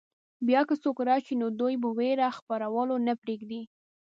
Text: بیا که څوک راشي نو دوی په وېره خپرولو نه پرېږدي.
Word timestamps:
بیا 0.47 0.61
که 0.67 0.75
څوک 0.83 0.97
راشي 1.07 1.33
نو 1.41 1.47
دوی 1.59 1.75
په 1.83 1.89
وېره 1.97 2.27
خپرولو 2.37 2.95
نه 3.07 3.13
پرېږدي. 3.21 3.61